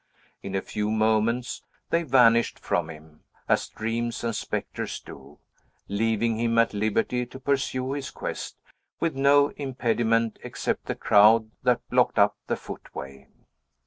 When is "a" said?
0.55-0.63